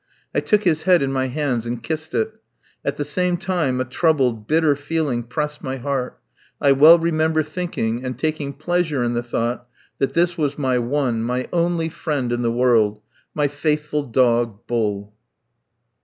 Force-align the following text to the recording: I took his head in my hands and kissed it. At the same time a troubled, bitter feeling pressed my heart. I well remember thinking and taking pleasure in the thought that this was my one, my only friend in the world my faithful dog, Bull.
I 0.33 0.39
took 0.39 0.63
his 0.63 0.81
head 0.89 1.03
in 1.03 1.11
my 1.13 1.27
hands 1.27 1.67
and 1.67 1.83
kissed 1.83 2.15
it. 2.15 2.33
At 2.83 2.95
the 2.95 3.05
same 3.05 3.37
time 3.37 3.79
a 3.79 3.85
troubled, 3.85 4.47
bitter 4.47 4.75
feeling 4.75 5.21
pressed 5.21 5.61
my 5.63 5.77
heart. 5.77 6.17
I 6.59 6.71
well 6.71 6.97
remember 6.97 7.43
thinking 7.43 8.03
and 8.03 8.17
taking 8.17 8.53
pleasure 8.53 9.03
in 9.03 9.13
the 9.13 9.21
thought 9.21 9.67
that 9.99 10.15
this 10.15 10.39
was 10.39 10.57
my 10.57 10.79
one, 10.79 11.21
my 11.21 11.47
only 11.53 11.87
friend 11.87 12.31
in 12.31 12.41
the 12.41 12.49
world 12.51 12.99
my 13.35 13.47
faithful 13.47 14.01
dog, 14.03 14.65
Bull. 14.65 15.13